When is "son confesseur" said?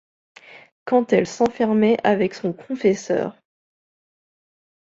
2.33-3.35